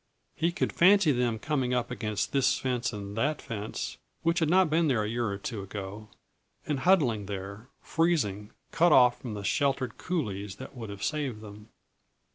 [0.35, 4.67] He could fancy them coming up against this fence and that fence, which had not
[4.67, 6.09] been there a year or two ago,
[6.65, 11.69] and huddling there, freezing, cut off from the sheltered coulées that would have saved them.